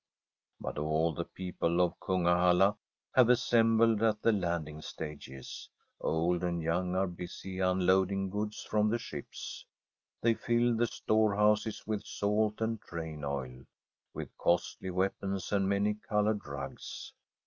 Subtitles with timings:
[0.59, 2.75] But all the people of Kungahalla
[3.13, 5.69] have as sembled at the landing stages.
[5.99, 9.63] Old and young are busy unloading goods from the ships.
[10.19, 13.63] They fill the storehouses with salt and train oil,
[14.11, 17.13] with costly weapons, and many coloured rugs.